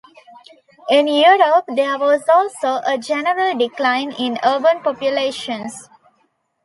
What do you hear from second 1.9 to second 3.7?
was also a general